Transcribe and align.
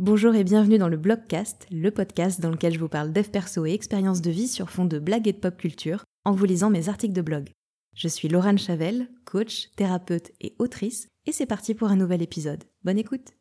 Bonjour 0.00 0.34
et 0.34 0.42
bienvenue 0.42 0.76
dans 0.76 0.88
le 0.88 0.96
Blogcast, 0.96 1.68
le 1.70 1.88
podcast 1.92 2.40
dans 2.40 2.50
lequel 2.50 2.74
je 2.74 2.80
vous 2.80 2.88
parle 2.88 3.12
dev 3.12 3.28
perso 3.28 3.64
et 3.64 3.70
expériences 3.70 4.20
de 4.20 4.30
vie 4.32 4.48
sur 4.48 4.68
fond 4.68 4.86
de 4.86 4.98
blagues 4.98 5.28
et 5.28 5.32
de 5.32 5.38
pop 5.38 5.56
culture 5.56 6.02
en 6.24 6.32
vous 6.32 6.46
lisant 6.46 6.68
mes 6.68 6.88
articles 6.88 7.12
de 7.12 7.22
blog. 7.22 7.52
Je 7.94 8.08
suis 8.08 8.26
Laurent 8.26 8.56
Chavel, 8.56 9.08
coach, 9.24 9.70
thérapeute 9.76 10.32
et 10.40 10.56
autrice, 10.58 11.06
et 11.26 11.32
c'est 11.32 11.46
parti 11.46 11.76
pour 11.76 11.90
un 11.90 11.96
nouvel 11.96 12.22
épisode. 12.22 12.64
Bonne 12.82 12.98
écoute 12.98 13.34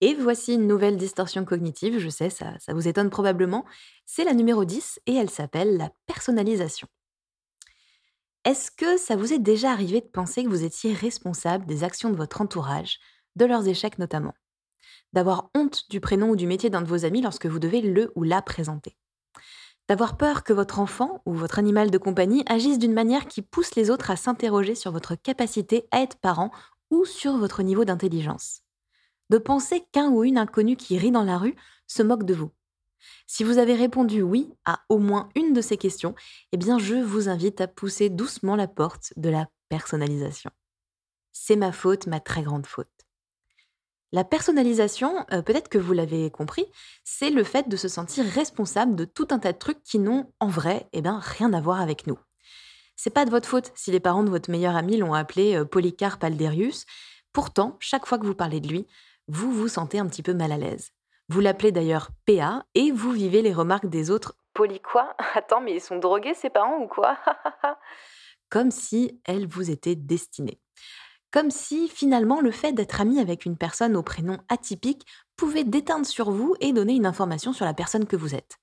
Et 0.00 0.14
voici 0.14 0.54
une 0.54 0.68
nouvelle 0.68 0.96
distorsion 0.96 1.44
cognitive, 1.44 1.98
je 1.98 2.10
sais, 2.10 2.30
ça, 2.30 2.56
ça 2.60 2.72
vous 2.72 2.86
étonne 2.86 3.10
probablement. 3.10 3.64
C'est 4.04 4.22
la 4.22 4.34
numéro 4.34 4.64
10 4.64 5.00
et 5.06 5.14
elle 5.14 5.30
s'appelle 5.30 5.78
la 5.78 5.90
personnalisation. 6.06 6.86
Est-ce 8.44 8.70
que 8.70 8.98
ça 8.98 9.16
vous 9.16 9.32
est 9.32 9.40
déjà 9.40 9.72
arrivé 9.72 10.00
de 10.00 10.06
penser 10.06 10.44
que 10.44 10.48
vous 10.48 10.62
étiez 10.62 10.92
responsable 10.92 11.66
des 11.66 11.82
actions 11.82 12.10
de 12.10 12.16
votre 12.16 12.40
entourage, 12.40 13.00
de 13.34 13.46
leurs 13.46 13.66
échecs 13.66 13.98
notamment? 13.98 14.34
D'avoir 15.16 15.48
honte 15.54 15.88
du 15.88 15.98
prénom 15.98 16.28
ou 16.28 16.36
du 16.36 16.46
métier 16.46 16.68
d'un 16.68 16.82
de 16.82 16.86
vos 16.86 17.06
amis 17.06 17.22
lorsque 17.22 17.46
vous 17.46 17.58
devez 17.58 17.80
le 17.80 18.12
ou 18.16 18.22
la 18.22 18.42
présenter. 18.42 18.98
D'avoir 19.88 20.18
peur 20.18 20.44
que 20.44 20.52
votre 20.52 20.78
enfant 20.78 21.22
ou 21.24 21.32
votre 21.32 21.58
animal 21.58 21.90
de 21.90 21.96
compagnie 21.96 22.44
agisse 22.46 22.78
d'une 22.78 22.92
manière 22.92 23.26
qui 23.26 23.40
pousse 23.40 23.76
les 23.76 23.88
autres 23.88 24.10
à 24.10 24.16
s'interroger 24.16 24.74
sur 24.74 24.92
votre 24.92 25.14
capacité 25.14 25.88
à 25.90 26.02
être 26.02 26.18
parent 26.18 26.50
ou 26.90 27.06
sur 27.06 27.38
votre 27.38 27.62
niveau 27.62 27.86
d'intelligence. 27.86 28.60
De 29.30 29.38
penser 29.38 29.86
qu'un 29.90 30.10
ou 30.10 30.22
une 30.22 30.36
inconnue 30.36 30.76
qui 30.76 30.98
rit 30.98 31.12
dans 31.12 31.24
la 31.24 31.38
rue 31.38 31.56
se 31.86 32.02
moque 32.02 32.24
de 32.24 32.34
vous. 32.34 32.50
Si 33.26 33.42
vous 33.42 33.56
avez 33.56 33.74
répondu 33.74 34.20
oui 34.20 34.52
à 34.66 34.80
au 34.90 34.98
moins 34.98 35.30
une 35.34 35.54
de 35.54 35.62
ces 35.62 35.78
questions, 35.78 36.14
eh 36.52 36.58
bien 36.58 36.78
je 36.78 36.96
vous 36.96 37.30
invite 37.30 37.62
à 37.62 37.68
pousser 37.68 38.10
doucement 38.10 38.54
la 38.54 38.68
porte 38.68 39.14
de 39.16 39.30
la 39.30 39.48
personnalisation. 39.70 40.50
C'est 41.32 41.56
ma 41.56 41.72
faute, 41.72 42.06
ma 42.06 42.20
très 42.20 42.42
grande 42.42 42.66
faute. 42.66 42.95
La 44.16 44.24
personnalisation, 44.24 45.26
euh, 45.30 45.42
peut-être 45.42 45.68
que 45.68 45.76
vous 45.76 45.92
l'avez 45.92 46.30
compris, 46.30 46.64
c'est 47.04 47.28
le 47.28 47.44
fait 47.44 47.68
de 47.68 47.76
se 47.76 47.86
sentir 47.86 48.24
responsable 48.24 48.96
de 48.96 49.04
tout 49.04 49.28
un 49.28 49.38
tas 49.38 49.52
de 49.52 49.58
trucs 49.58 49.82
qui 49.82 49.98
n'ont, 49.98 50.32
en 50.40 50.48
vrai, 50.48 50.88
eh 50.94 51.02
ben, 51.02 51.20
rien 51.22 51.52
à 51.52 51.60
voir 51.60 51.82
avec 51.82 52.06
nous. 52.06 52.18
C'est 52.96 53.12
pas 53.12 53.26
de 53.26 53.30
votre 53.30 53.46
faute 53.46 53.72
si 53.74 53.90
les 53.90 54.00
parents 54.00 54.24
de 54.24 54.30
votre 54.30 54.50
meilleur 54.50 54.74
ami 54.74 54.96
l'ont 54.96 55.12
appelé 55.12 55.54
euh, 55.54 55.66
Polycarpe 55.66 56.24
Alderius. 56.24 56.86
Pourtant, 57.34 57.76
chaque 57.78 58.06
fois 58.06 58.16
que 58.16 58.24
vous 58.24 58.34
parlez 58.34 58.60
de 58.60 58.68
lui, 58.68 58.86
vous 59.28 59.52
vous 59.52 59.68
sentez 59.68 59.98
un 59.98 60.06
petit 60.06 60.22
peu 60.22 60.32
mal 60.32 60.50
à 60.50 60.56
l'aise. 60.56 60.92
Vous 61.28 61.40
l'appelez 61.40 61.70
d'ailleurs 61.70 62.08
PA 62.24 62.64
et 62.74 62.92
vous 62.92 63.12
vivez 63.12 63.42
les 63.42 63.52
remarques 63.52 63.90
des 63.90 64.10
autres. 64.10 64.38
Poly 64.54 64.80
quoi? 64.80 65.14
Attends, 65.34 65.60
mais 65.60 65.74
ils 65.74 65.82
sont 65.82 65.98
drogués 65.98 66.32
ces 66.32 66.48
parents 66.48 66.78
ou 66.78 66.86
quoi? 66.86 67.18
Comme 68.48 68.70
si 68.70 69.20
elle 69.26 69.46
vous 69.46 69.70
était 69.70 69.94
destinée. 69.94 70.58
Comme 71.36 71.50
si 71.50 71.88
finalement 71.88 72.40
le 72.40 72.50
fait 72.50 72.72
d'être 72.72 73.02
ami 73.02 73.20
avec 73.20 73.44
une 73.44 73.58
personne 73.58 73.94
au 73.94 74.02
prénom 74.02 74.38
atypique 74.48 75.04
pouvait 75.36 75.64
déteindre 75.64 76.06
sur 76.06 76.30
vous 76.30 76.54
et 76.62 76.72
donner 76.72 76.94
une 76.94 77.04
information 77.04 77.52
sur 77.52 77.66
la 77.66 77.74
personne 77.74 78.06
que 78.06 78.16
vous 78.16 78.34
êtes. 78.34 78.56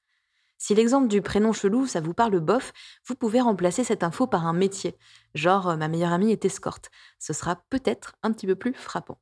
Si 0.57 0.73
l'exemple 0.73 1.07
du 1.07 1.21
prénom 1.21 1.53
chelou, 1.53 1.85
ça 1.85 2.01
vous 2.01 2.15
parle 2.15 2.39
bof, 2.39 2.73
vous 3.05 3.13
pouvez 3.13 3.41
remplacer 3.41 3.83
cette 3.83 4.01
info 4.01 4.25
par 4.25 4.47
un 4.47 4.53
métier, 4.53 4.97
genre 5.35 5.69
euh, 5.69 5.77
ma 5.77 5.87
meilleure 5.87 6.13
amie 6.13 6.31
est 6.31 6.45
escorte. 6.45 6.89
Ce 7.19 7.31
sera 7.31 7.57
peut-être 7.69 8.13
un 8.23 8.33
petit 8.33 8.47
peu 8.47 8.55
plus 8.55 8.73
frappant. 8.73 9.19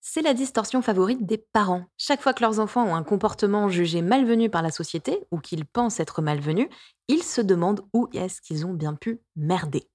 C'est 0.00 0.22
la 0.22 0.32
distorsion 0.32 0.80
favorite 0.80 1.26
des 1.26 1.38
parents. 1.38 1.86
Chaque 1.98 2.22
fois 2.22 2.34
que 2.34 2.42
leurs 2.42 2.60
enfants 2.60 2.86
ont 2.86 2.94
un 2.94 3.02
comportement 3.02 3.68
jugé 3.68 4.00
malvenu 4.00 4.48
par 4.48 4.62
la 4.62 4.70
société 4.70 5.26
ou 5.32 5.40
qu'ils 5.40 5.66
pensent 5.66 5.98
être 5.98 6.22
malvenu, 6.22 6.70
ils 7.08 7.24
se 7.24 7.40
demandent 7.40 7.82
où 7.92 8.08
est-ce 8.14 8.40
qu'ils 8.40 8.64
ont 8.64 8.74
bien 8.74 8.94
pu 8.94 9.20
merder. 9.34 9.88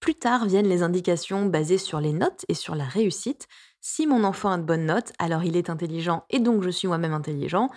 Plus 0.00 0.14
tard 0.14 0.46
viennent 0.46 0.68
les 0.68 0.82
indications 0.82 1.46
basées 1.46 1.78
sur 1.78 2.00
les 2.00 2.12
notes 2.12 2.44
et 2.48 2.54
sur 2.54 2.74
la 2.74 2.84
réussite. 2.84 3.48
Si 3.80 4.06
mon 4.06 4.24
enfant 4.24 4.50
a 4.50 4.58
de 4.58 4.62
bonnes 4.62 4.86
notes, 4.86 5.12
alors 5.18 5.44
il 5.44 5.56
est 5.56 5.70
intelligent 5.70 6.24
et 6.30 6.38
donc 6.38 6.62
je 6.62 6.70
suis 6.70 6.88
moi-même 6.88 7.14
intelligent. 7.14 7.70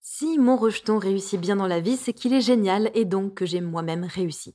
Si 0.00 0.38
mon 0.38 0.56
rejeton 0.56 0.98
réussit 0.98 1.40
bien 1.40 1.56
dans 1.56 1.66
la 1.66 1.80
vie, 1.80 1.96
c'est 1.96 2.12
qu'il 2.12 2.34
est 2.34 2.40
génial 2.40 2.90
et 2.94 3.04
donc 3.04 3.34
que 3.34 3.46
j'ai 3.46 3.60
moi-même 3.60 4.04
réussi. 4.04 4.54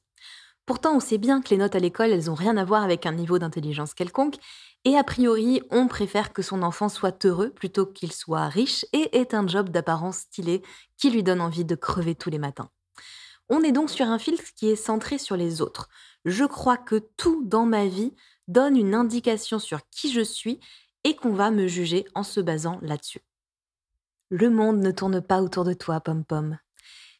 Pourtant, 0.66 0.98
on 0.98 1.00
sait 1.00 1.18
bien 1.18 1.42
que 1.42 1.50
les 1.50 1.58
notes 1.58 1.76
à 1.76 1.80
l'école, 1.80 2.12
elles 2.12 2.26
n'ont 2.26 2.36
rien 2.36 2.58
à 2.58 2.66
voir 2.66 2.84
avec 2.84 3.06
un 3.06 3.14
niveau 3.14 3.40
d'intelligence 3.40 3.94
quelconque, 3.94 4.36
et 4.84 4.98
a 4.98 5.04
priori, 5.04 5.62
on 5.72 5.88
préfère 5.88 6.34
que 6.34 6.42
son 6.42 6.62
enfant 6.62 6.90
soit 6.90 7.26
heureux 7.26 7.52
plutôt 7.52 7.86
qu'il 7.86 8.12
soit 8.12 8.50
riche 8.50 8.86
et 8.92 9.18
ait 9.18 9.34
un 9.34 9.48
job 9.48 9.70
d'apparence 9.70 10.18
stylé 10.18 10.62
qui 10.98 11.10
lui 11.10 11.24
donne 11.24 11.40
envie 11.42 11.66
de 11.66 11.76
crever 11.76 12.16
tous 12.16 12.30
les 12.30 12.40
matins. 12.40 12.70
On 13.50 13.64
est 13.64 13.72
donc 13.72 13.90
sur 13.90 14.08
un 14.08 14.20
filtre 14.20 14.44
qui 14.56 14.70
est 14.70 14.76
centré 14.76 15.18
sur 15.18 15.38
les 15.38 15.62
autres, 15.62 15.90
je 16.26 16.44
crois 16.44 16.78
que 16.78 16.98
tout 17.16 17.44
dans 17.46 17.66
ma 17.66 17.88
vie 17.88 18.14
donne 18.48 18.76
une 18.76 18.94
indication 18.94 19.60
sur 19.60 19.88
qui 19.90 20.12
je 20.12 20.22
suis 20.22 20.60
et 21.04 21.16
qu'on 21.16 21.34
va 21.34 21.52
me 21.52 21.68
juger 21.68 22.06
en 22.16 22.24
se 22.24 22.42
basant 22.42 22.80
là-dessus. 22.82 23.22
Le 24.30 24.50
monde 24.50 24.80
ne 24.80 24.92
tourne 24.92 25.22
pas 25.22 25.42
autour 25.42 25.64
de 25.64 25.74
toi, 25.74 26.02
pom 26.02 26.26
pom. 26.26 26.58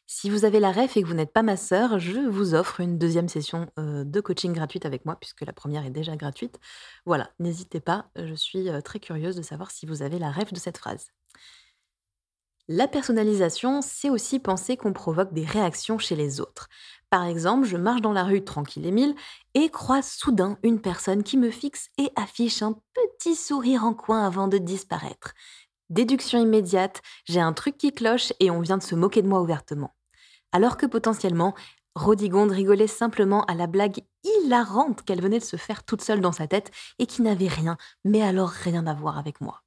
Si 0.06 0.30
vous 0.30 0.44
avez 0.44 0.60
la 0.60 0.72
ref 0.72 0.96
et 0.96 1.02
que 1.02 1.06
vous 1.06 1.14
n'êtes 1.14 1.32
pas 1.32 1.42
ma 1.42 1.56
sœur, 1.56 1.98
je 1.98 2.20
vous 2.28 2.54
offre 2.54 2.80
une 2.80 2.98
deuxième 2.98 3.28
session 3.28 3.70
euh, 3.78 4.04
de 4.04 4.20
coaching 4.20 4.52
gratuite 4.52 4.86
avec 4.86 5.04
moi, 5.04 5.16
puisque 5.20 5.42
la 5.42 5.52
première 5.52 5.84
est 5.84 5.90
déjà 5.90 6.16
gratuite. 6.16 6.58
Voilà, 7.04 7.30
n'hésitez 7.38 7.80
pas, 7.80 8.10
je 8.16 8.34
suis 8.34 8.68
euh, 8.70 8.80
très 8.80 9.00
curieuse 9.00 9.36
de 9.36 9.42
savoir 9.42 9.70
si 9.70 9.84
vous 9.84 10.02
avez 10.02 10.18
la 10.18 10.30
ref 10.30 10.52
de 10.52 10.58
cette 10.58 10.78
phrase. 10.78 11.08
La 12.70 12.86
personnalisation, 12.86 13.80
c'est 13.80 14.10
aussi 14.10 14.38
penser 14.38 14.76
qu'on 14.76 14.92
provoque 14.92 15.32
des 15.32 15.46
réactions 15.46 15.96
chez 15.96 16.16
les 16.16 16.38
autres. 16.38 16.68
Par 17.08 17.24
exemple, 17.24 17.66
je 17.66 17.78
marche 17.78 18.02
dans 18.02 18.12
la 18.12 18.24
rue 18.24 18.44
tranquille 18.44 18.84
et 18.84 18.90
mille 18.90 19.14
et 19.54 19.70
croise 19.70 20.10
soudain 20.10 20.58
une 20.62 20.78
personne 20.78 21.22
qui 21.22 21.38
me 21.38 21.50
fixe 21.50 21.88
et 21.96 22.10
affiche 22.14 22.60
un 22.60 22.74
petit 22.92 23.36
sourire 23.36 23.84
en 23.84 23.94
coin 23.94 24.26
avant 24.26 24.48
de 24.48 24.58
disparaître. 24.58 25.32
Déduction 25.88 26.38
immédiate, 26.38 27.00
j'ai 27.24 27.40
un 27.40 27.54
truc 27.54 27.78
qui 27.78 27.94
cloche 27.94 28.34
et 28.38 28.50
on 28.50 28.60
vient 28.60 28.76
de 28.76 28.82
se 28.82 28.94
moquer 28.94 29.22
de 29.22 29.28
moi 29.28 29.40
ouvertement. 29.40 29.94
Alors 30.52 30.76
que 30.76 30.84
potentiellement, 30.84 31.54
Rodigonde 31.94 32.50
rigolait 32.50 32.86
simplement 32.86 33.44
à 33.46 33.54
la 33.54 33.66
blague 33.66 34.04
hilarante 34.24 35.02
qu'elle 35.04 35.22
venait 35.22 35.38
de 35.38 35.44
se 35.44 35.56
faire 35.56 35.84
toute 35.84 36.02
seule 36.02 36.20
dans 36.20 36.32
sa 36.32 36.46
tête 36.46 36.70
et 36.98 37.06
qui 37.06 37.22
n'avait 37.22 37.48
rien, 37.48 37.78
mais 38.04 38.20
alors 38.20 38.50
rien 38.50 38.86
à 38.86 38.92
voir 38.92 39.16
avec 39.16 39.40
moi. 39.40 39.62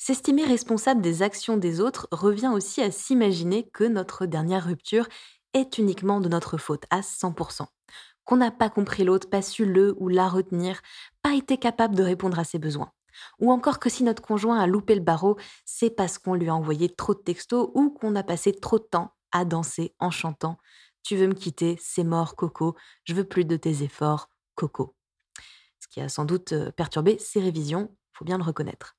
S'estimer 0.00 0.44
responsable 0.44 1.00
des 1.00 1.22
actions 1.22 1.56
des 1.56 1.80
autres 1.80 2.06
revient 2.12 2.52
aussi 2.54 2.80
à 2.80 2.92
s'imaginer 2.92 3.68
que 3.68 3.82
notre 3.82 4.26
dernière 4.26 4.64
rupture 4.64 5.08
est 5.54 5.76
uniquement 5.76 6.20
de 6.20 6.28
notre 6.28 6.56
faute 6.56 6.84
à 6.90 7.00
100%. 7.00 7.66
Qu'on 8.24 8.36
n'a 8.36 8.52
pas 8.52 8.70
compris 8.70 9.04
l'autre, 9.04 9.28
pas 9.28 9.42
su 9.42 9.64
le 9.64 9.96
ou 9.98 10.08
la 10.08 10.28
retenir, 10.28 10.80
pas 11.20 11.34
été 11.34 11.58
capable 11.58 11.96
de 11.96 12.04
répondre 12.04 12.38
à 12.38 12.44
ses 12.44 12.60
besoins. 12.60 12.92
Ou 13.40 13.50
encore 13.50 13.80
que 13.80 13.90
si 13.90 14.04
notre 14.04 14.22
conjoint 14.22 14.60
a 14.60 14.68
loupé 14.68 14.94
le 14.94 15.00
barreau, 15.00 15.36
c'est 15.64 15.90
parce 15.90 16.18
qu'on 16.18 16.34
lui 16.34 16.48
a 16.48 16.54
envoyé 16.54 16.88
trop 16.88 17.14
de 17.14 17.20
textos 17.20 17.70
ou 17.74 17.90
qu'on 17.90 18.14
a 18.14 18.22
passé 18.22 18.52
trop 18.52 18.78
de 18.78 18.84
temps 18.84 19.14
à 19.32 19.44
danser 19.44 19.94
en 19.98 20.10
chantant 20.10 20.58
Tu 21.02 21.16
veux 21.16 21.26
me 21.26 21.34
quitter, 21.34 21.76
c'est 21.80 22.04
mort, 22.04 22.36
Coco, 22.36 22.76
je 23.04 23.14
veux 23.14 23.24
plus 23.24 23.44
de 23.44 23.56
tes 23.56 23.82
efforts, 23.82 24.30
Coco. 24.54 24.94
Ce 25.80 25.88
qui 25.88 26.00
a 26.00 26.08
sans 26.08 26.24
doute 26.24 26.52
euh, 26.52 26.70
perturbé 26.70 27.18
ses 27.18 27.40
révisions, 27.40 27.96
faut 28.12 28.24
bien 28.24 28.38
le 28.38 28.44
reconnaître. 28.44 28.97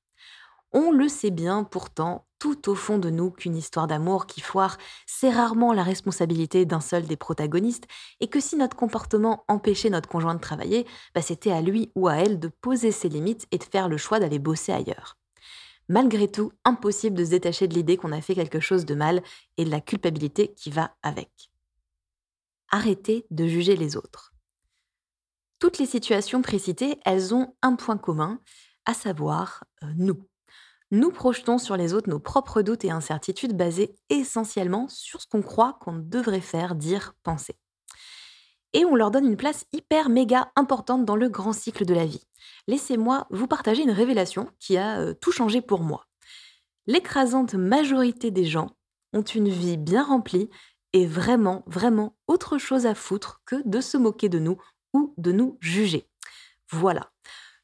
On 0.72 0.92
le 0.92 1.08
sait 1.08 1.30
bien 1.30 1.64
pourtant, 1.64 2.26
tout 2.38 2.68
au 2.70 2.76
fond 2.76 2.98
de 2.98 3.10
nous, 3.10 3.32
qu'une 3.32 3.56
histoire 3.56 3.88
d'amour 3.88 4.26
qui 4.26 4.40
foire, 4.40 4.78
c'est 5.04 5.30
rarement 5.30 5.72
la 5.72 5.82
responsabilité 5.82 6.64
d'un 6.64 6.80
seul 6.80 7.06
des 7.06 7.16
protagonistes, 7.16 7.88
et 8.20 8.28
que 8.28 8.38
si 8.38 8.56
notre 8.56 8.76
comportement 8.76 9.44
empêchait 9.48 9.90
notre 9.90 10.08
conjoint 10.08 10.36
de 10.36 10.40
travailler, 10.40 10.86
bah, 11.14 11.22
c'était 11.22 11.50
à 11.50 11.60
lui 11.60 11.90
ou 11.96 12.06
à 12.06 12.16
elle 12.16 12.38
de 12.38 12.48
poser 12.48 12.92
ses 12.92 13.08
limites 13.08 13.46
et 13.50 13.58
de 13.58 13.64
faire 13.64 13.88
le 13.88 13.96
choix 13.96 14.20
d'aller 14.20 14.38
bosser 14.38 14.72
ailleurs. 14.72 15.18
Malgré 15.88 16.28
tout, 16.28 16.52
impossible 16.64 17.16
de 17.16 17.24
se 17.24 17.30
détacher 17.30 17.66
de 17.66 17.74
l'idée 17.74 17.96
qu'on 17.96 18.12
a 18.12 18.20
fait 18.20 18.36
quelque 18.36 18.60
chose 18.60 18.86
de 18.86 18.94
mal 18.94 19.24
et 19.56 19.64
de 19.64 19.70
la 19.70 19.80
culpabilité 19.80 20.54
qui 20.54 20.70
va 20.70 20.94
avec. 21.02 21.50
Arrêtez 22.70 23.26
de 23.32 23.48
juger 23.48 23.74
les 23.74 23.96
autres. 23.96 24.32
Toutes 25.58 25.78
les 25.78 25.86
situations 25.86 26.42
précitées, 26.42 27.00
elles 27.04 27.34
ont 27.34 27.56
un 27.60 27.74
point 27.74 27.98
commun, 27.98 28.40
à 28.86 28.94
savoir 28.94 29.64
euh, 29.82 29.88
nous 29.96 30.29
nous 30.90 31.10
projetons 31.10 31.58
sur 31.58 31.76
les 31.76 31.94
autres 31.94 32.10
nos 32.10 32.18
propres 32.18 32.62
doutes 32.62 32.84
et 32.84 32.90
incertitudes 32.90 33.56
basés 33.56 33.94
essentiellement 34.08 34.88
sur 34.88 35.20
ce 35.20 35.26
qu'on 35.28 35.42
croit 35.42 35.78
qu'on 35.80 35.96
devrait 35.96 36.40
faire, 36.40 36.74
dire, 36.74 37.14
penser. 37.22 37.56
Et 38.72 38.84
on 38.84 38.94
leur 38.94 39.10
donne 39.10 39.26
une 39.26 39.36
place 39.36 39.66
hyper 39.72 40.08
méga 40.08 40.50
importante 40.56 41.04
dans 41.04 41.16
le 41.16 41.28
grand 41.28 41.52
cycle 41.52 41.84
de 41.84 41.94
la 41.94 42.06
vie. 42.06 42.24
Laissez-moi 42.66 43.26
vous 43.30 43.46
partager 43.46 43.82
une 43.82 43.90
révélation 43.90 44.48
qui 44.58 44.76
a 44.76 45.00
euh, 45.00 45.14
tout 45.14 45.32
changé 45.32 45.60
pour 45.60 45.80
moi. 45.80 46.06
L'écrasante 46.86 47.54
majorité 47.54 48.30
des 48.30 48.44
gens 48.44 48.70
ont 49.12 49.22
une 49.22 49.48
vie 49.48 49.76
bien 49.76 50.04
remplie 50.04 50.50
et 50.92 51.06
vraiment, 51.06 51.62
vraiment 51.66 52.16
autre 52.26 52.58
chose 52.58 52.86
à 52.86 52.94
foutre 52.94 53.42
que 53.44 53.56
de 53.64 53.80
se 53.80 53.96
moquer 53.96 54.28
de 54.28 54.38
nous 54.38 54.58
ou 54.92 55.14
de 55.18 55.32
nous 55.32 55.56
juger. 55.60 56.08
Voilà. 56.70 57.10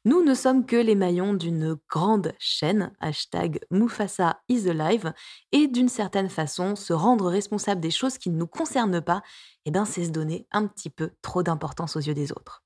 Nous 0.07 0.23
ne 0.23 0.35
sommes 0.35 0.65
que 0.65 0.77
les 0.77 0.95
maillons 0.95 1.33
d'une 1.33 1.75
grande 1.89 2.31
chaîne, 2.39 2.93
hashtag 3.01 3.59
Mufasa 3.71 4.39
is 4.47 4.69
alive, 4.69 5.11
et 5.51 5.67
d'une 5.67 5.89
certaine 5.89 6.29
façon, 6.29 6.77
se 6.77 6.93
rendre 6.93 7.29
responsable 7.29 7.81
des 7.81 7.91
choses 7.91 8.17
qui 8.17 8.29
ne 8.29 8.37
nous 8.37 8.47
concernent 8.47 9.01
pas, 9.01 9.21
eh 9.65 9.71
ben, 9.71 9.83
c'est 9.83 10.05
se 10.05 10.11
donner 10.11 10.47
un 10.53 10.65
petit 10.65 10.89
peu 10.89 11.11
trop 11.21 11.43
d'importance 11.43 11.97
aux 11.97 11.99
yeux 11.99 12.13
des 12.13 12.31
autres. 12.31 12.63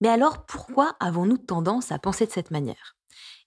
Mais 0.00 0.08
alors 0.08 0.46
pourquoi 0.46 0.96
avons-nous 0.98 1.36
tendance 1.36 1.92
à 1.92 1.98
penser 1.98 2.24
de 2.24 2.32
cette 2.32 2.50
manière? 2.50 2.96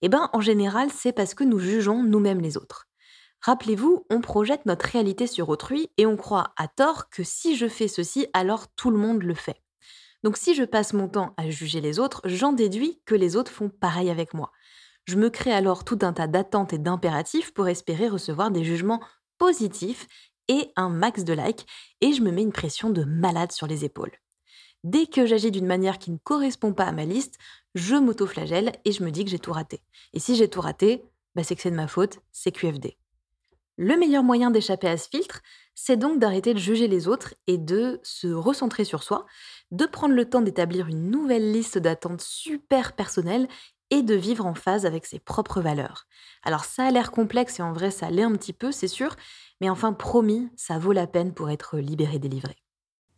Eh 0.04 0.08
bien 0.08 0.30
en 0.32 0.40
général 0.40 0.92
c'est 0.92 1.12
parce 1.12 1.34
que 1.34 1.44
nous 1.44 1.58
jugeons 1.58 2.04
nous-mêmes 2.04 2.42
les 2.42 2.58
autres. 2.58 2.86
Rappelez-vous, 3.42 4.06
on 4.12 4.22
projette 4.22 4.68
notre 4.68 4.86
réalité 4.86 5.26
sur 5.26 5.50
autrui 5.50 5.90
et 5.98 6.06
on 6.06 6.16
croit 6.16 6.54
à 6.58 6.68
tort 6.68 7.10
que 7.10 7.24
si 7.24 7.56
je 7.56 7.68
fais 7.68 7.88
ceci, 7.88 8.28
alors 8.34 8.68
tout 8.76 8.92
le 8.92 9.00
monde 9.00 9.24
le 9.24 9.34
fait. 9.34 9.65
Donc 10.24 10.38
si 10.38 10.56
je 10.56 10.64
passe 10.64 10.94
mon 10.94 11.08
temps 11.08 11.34
à 11.38 11.50
juger 11.50 11.82
les 11.82 12.00
autres, 12.00 12.22
j'en 12.26 12.54
déduis 12.54 13.02
que 13.06 13.16
les 13.16 13.36
autres 13.36 13.52
font 13.52 13.70
pareil 13.70 14.10
avec 14.10 14.34
moi. 14.34 14.52
Je 15.06 15.18
me 15.18 15.30
crée 15.30 15.54
alors 15.54 15.84
tout 15.84 16.00
un 16.02 16.14
tas 16.14 16.28
d'attentes 16.28 16.74
et 16.74 16.80
d'impératifs 16.80 17.54
pour 17.54 17.68
espérer 17.68 18.08
recevoir 18.08 18.50
des 18.52 18.64
jugements 18.64 19.02
positifs 19.38 20.08
et 20.48 20.72
un 20.76 20.90
max 20.90 21.24
de 21.24 21.34
likes, 21.34 21.66
et 22.02 22.14
je 22.14 22.22
me 22.22 22.32
mets 22.32 22.44
une 22.44 22.52
pression 22.52 22.90
de 22.90 23.04
malade 23.04 23.52
sur 23.52 23.68
les 23.68 23.86
épaules. 23.86 24.12
Dès 24.84 25.08
que 25.08 25.26
j'agis 25.26 25.50
d'une 25.50 25.66
manière 25.66 25.98
qui 25.98 26.12
ne 26.12 26.18
correspond 26.18 26.74
pas 26.74 26.86
à 26.86 26.92
ma 26.92 27.06
liste, 27.06 27.40
je 27.74 27.96
m'auto-flagelle 27.96 28.74
et 28.86 28.92
je 28.92 29.04
me 29.04 29.10
dis 29.10 29.26
que 29.26 29.32
j'ai 29.32 29.40
tout 29.40 29.52
raté. 29.52 29.82
Et 30.14 30.20
si 30.20 30.36
j'ai 30.36 30.48
tout 30.48 30.62
raté, 30.62 31.04
bah 31.34 31.44
c'est 31.44 31.56
que 31.56 31.62
c'est 31.62 31.72
de 31.72 31.76
ma 31.76 31.88
faute, 31.88 32.20
c'est 32.32 32.52
QFD. 32.52 32.98
Le 33.78 33.98
meilleur 33.98 34.24
moyen 34.24 34.52
d'échapper 34.52 34.88
à 34.88 34.98
ce 34.98 35.10
filtre, 35.10 35.42
c'est 35.74 35.98
donc 35.98 36.20
d'arrêter 36.20 36.54
de 36.54 36.60
juger 36.60 36.88
les 36.88 37.10
autres 37.10 37.34
et 37.48 37.58
de 37.58 38.00
se 38.04 38.28
recentrer 38.28 38.86
sur 38.86 39.04
soi, 39.04 39.26
de 39.72 39.86
prendre 39.86 40.14
le 40.16 40.30
temps 40.30 40.42
d'établir 40.42 40.88
une 40.88 41.10
nouvelle 41.12 41.52
liste 41.52 41.78
d'attentes 41.78 42.22
super 42.22 42.94
personnelles 42.94 43.50
et 43.92 44.02
de 44.02 44.16
vivre 44.16 44.46
en 44.46 44.56
phase 44.56 44.86
avec 44.86 45.06
ses 45.06 45.20
propres 45.20 45.62
valeurs. 45.62 46.08
Alors 46.44 46.64
ça 46.64 46.86
a 46.86 46.92
l'air 46.92 47.12
complexe 47.12 47.60
et 47.60 47.64
en 47.64 47.74
vrai 47.74 47.92
ça 47.92 48.10
l'est 48.10 48.24
un 48.24 48.36
petit 48.36 48.54
peu, 48.54 48.72
c'est 48.72 48.88
sûr, 48.88 49.16
mais 49.60 49.70
enfin 49.70 49.92
promis, 49.94 50.50
ça 50.56 50.80
vaut 50.80 50.94
la 50.94 51.08
peine 51.08 51.34
pour 51.34 51.50
être 51.50 51.78
libéré, 51.78 52.18
délivré. 52.18 52.56